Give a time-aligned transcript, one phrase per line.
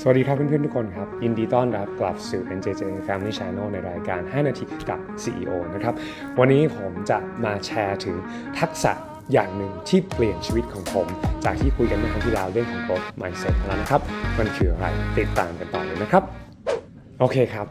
[0.00, 5.94] สวัสดีครับเพื่อนๆทุกคนครับ ยินดีต้อนรับกลับสู่ NJJ Family Channel ในรายการ 5 นาทีกับ CEO นะครับ
[6.38, 8.16] วันนี้ผมจะมาแชร์ถึง
[8.58, 8.92] ทักษะ
[9.32, 11.06] อย่างหนึ่งที่เปลี่ยนชีวิตของผม
[11.44, 14.00] จากที่คุยกันเมื่อครั้งที่แล้วเรื่องของ growth mindset แล้วนะครับ
[14.38, 14.86] มันคืออะไร
[15.18, 16.22] ติดตามกันต่อเลยนะครับ
[17.20, 17.66] โอเคครับ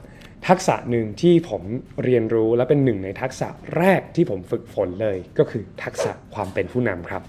[0.47, 1.61] ทักษะหนึ่งที่ผม
[2.03, 3.47] เรียนรู้และเป็นหนึ่งในทักษะ
[3.77, 7.23] แรกที่ผมฝึกฝนเลย ก็คือทักษะความเป็นผู้นำครับ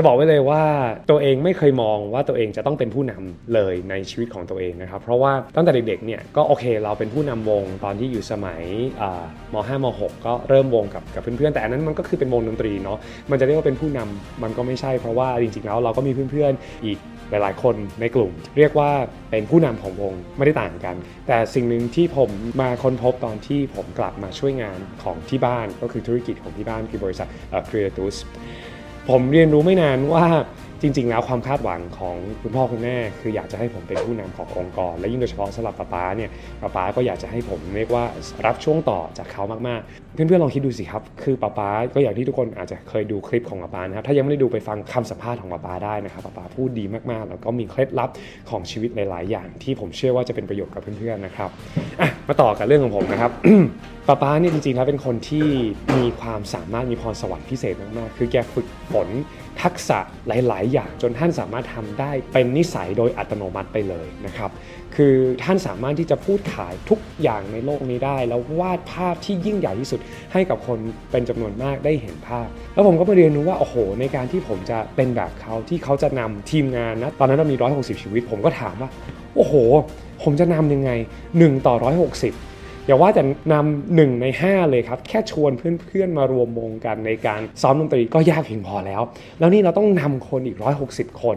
[0.00, 0.62] จะบอกไว้เลยว่า
[1.10, 8.62] ตัวเองไม่เคยมองว่าตัวเองจะต้องเป็นผู้นำเลยในชีวิตของตัวเองนะครับ เพราะว่าตั้งแต่เด็กๆเนี่ยก็โอเคเราเป็นผู้นำวงตอนที่อยู่สมัย
[9.54, 12.98] ม 5 ม 6 ก็เริ่มวงกับกับเพื่อนๆแต่อันนั้นมันก็คือเป็นวงดนตรีเนาะ
[13.30, 16.98] มันจะเรียกว่าเป็นผู้นำมันก็ไม่ใช่เพราะว่าจริงๆแล้วเราก็มีเพื่อนๆอีก
[17.30, 18.90] หลายๆ คนในกลุ่ม เรียกว่า
[19.30, 22.30] เป็นผู้นำของวงไม่ได้ต่างกัน แต่สิ่งหนึ่งที่ผม
[22.60, 28.16] มาค้นพบตอนที่ผมกลับมาช่วยงานของที่บ้านก็คือธุรกิจของที่บ้านคือบริษัทเอ่อ Creatus
[29.08, 30.24] ผมเรียนรู้ไม่นานว่า
[30.82, 36.30] จริง ๆ แล้วความคาดหวังของคุณพ่อคุณแม่คืออยากจะให้ผมเป็นผู้นำขององค์กร และยิ่งโดยเฉพาะสำหรับป๊าป๊าเนี่ย
[36.62, 38.04] ป๊าป๊าก็อยากจะให้ผมเรียกว่า
[38.46, 48.10] รับช่วงต่อจากเขามากๆ เพื่อนๆลองคิดดูสิครับ คือป๊าป๊าก็อย่างที่ทุกคนอาจจะเคยดูคลิปของป๊าป๊านะครับถ้ายังไม่ได้ดูไปฟังคำสัมภาษณ์ของป๊าป๊าได้นะครับป๊าป๊าพูดดีมากๆ แล้วก็มีเคล็ดลับ
[48.50, 51.50] ของชีวิตหลาย ๆ อย่าง ที่ผมเชื่อว่าจะเป็นประโยชน์กับเพื่อนๆนะครับ
[52.00, 53.30] อะมาต่อกับเรื่องของผมนะครับ
[54.08, 55.46] ป๊าป๊าเนี่ยจริงๆแล้วเป็นคนที่
[55.96, 59.08] มีความสามารถมีพรสวรรค์พิเศษมากๆคือแกฝึกฝน
[59.62, 59.98] ทักษะ
[60.28, 64.50] หลาย ๆอย่างจนท่านสามารถทำได้เป็นนิสัยโดยอัตโนมัติไปเลยนะครับ
[64.96, 70.00] คือท่านสามารถที่จะพูดขายทุกอย่างในโลกนี้ได้ แล้ววาดภาพที่ยิ่งใหญ่ที่สุด
[70.32, 70.78] ให้กับคน
[71.10, 78.90] เป็นจำนวนมากได้เห็นภาพ แล้วผมก็มาเรียนรู้ว่าโอ้โห ในการที่ผมจะเป็นแบบเขาที่เขาจะนำทีมงานนะตอนนั้นเรามี 160 ชีวิต ผมก็ถามว่า
[79.36, 79.54] โอ้โห
[80.22, 80.90] ผมจะนำยังไง
[81.32, 81.74] 1 ต่อ
[82.18, 82.47] 160
[82.88, 83.22] อย่าว่าแต่
[83.52, 89.02] นำหนึ่งใน 5 เลยครับ แค่ชวนเพื่อนๆมารวมวงกันในการซ้อมดนตรีก็ยากเพียงพอแล้ว
[89.38, 90.56] แล้วนี่เราต้องนำคนอีก
[90.88, 91.36] 160 คน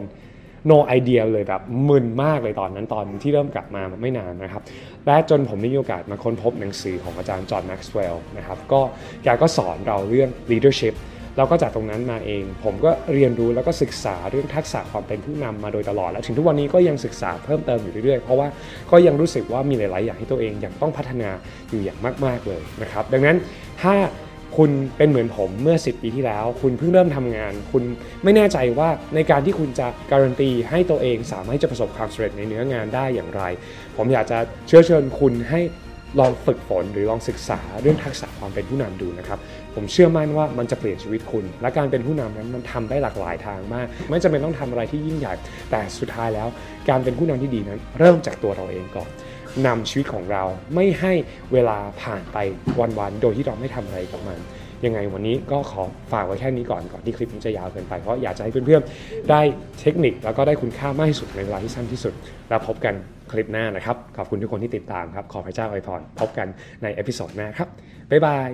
[0.71, 4.61] no idea เลยแบบมึนมากเลยตอนนั้นตอนที่เริ่มกลับมาไม่นานนะครับ
[5.05, 8.81] และจนผมได้มีโอกาสมาค้นพบหนังสือของอาจารย์จอห์นแม็กซ์เวลล์นะครับก็
[9.23, 10.95] แกก็สอนเราเรื่อง leadership
[11.37, 18.47] แล้วก็จากตรงนั้นมาเอง ผมก็เรียนรู้แล้วก็ศึกษาเรื่องทักษะความเป็นผู้นำมาโดยตลอด และถึงทุกวันนี้ก็ยังศึกษาเพิ่มเติมอยู่เรื่อยๆ เพราะว่า
[18.91, 21.29] ก็ยังรู้สึกว่ามีหลายๆอย่างที่ตัวเองยังต้องพัฒนา
[21.69, 23.37] อยู่อย่างมาก ๆเลยนะครับ ดังนั้น
[23.83, 23.95] ถ้า
[24.57, 27.83] คุณเป็นเหมือนผมเมื่อ 10 ปีที่แล้ว คุณเพิ่งเริ่มทำงาน คุณ
[28.23, 33.43] ไม่แน่ใจว่าในการที่คุณจะการันตีให้ตัวเองสามารถจะประสบความสำเร็จในเนื้องานได้อย่างไร
[33.97, 34.37] ผมอยากจะ
[34.67, 35.61] เชื้อเชิญคุณให้
[36.19, 39.39] ลองฝึกฝนหรือลองศึกษาเรื่องทักษะความเป็นผู้นำดูนะครับ
[39.75, 45.33] ผมเชื่อมั่นว่ามันจะเปลี่ยนชีวิตคุณ และการเป็นผู้นำนั้นมันทำได้หลากหลายทางมาก ไม่จำเป็นต้องทำอะไรที่ยิ่งใหญ่
[45.71, 46.47] แต่สุดท้ายแล้ว
[46.89, 49.09] การเป็นผู้นำที่ดีนั้น เริ่มจากตัวเราเองก่อน
[49.67, 50.43] นำชีวิตของเรา
[50.75, 51.13] ไม่ให้
[51.53, 52.37] เวลาผ่านไป
[52.99, 54.39] วันๆโดยที่เราไม่ทำอะไรกับมัน
[54.85, 59.41] ยังไงวันนี้ก็ขอฝากไว้แค่นี้ก่อนก่อนที่คลิปมันจะยาวเกินไป เพราะอยากจะให้เพื่อนๆ ได้
[59.81, 62.13] เทคนิคแล้วก็ได้คุณค่ามากที่สุดในเวลาที่สั้นที่สุด
[62.49, 62.93] แล้วพบกัน
[63.31, 66.47] คลิปหน้านะครับ ขอบคุณทุกคนที่ติดตามครับ ขอพระเจ้าอวยพร พบกัน
[66.83, 67.67] ใน episode หน้าครับ
[68.09, 68.49] บ๊ายบาย